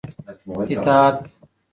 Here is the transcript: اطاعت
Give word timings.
اطاعت 0.71 1.15